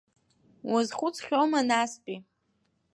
[0.71, 2.17] Уазхәыцхьоума настәи?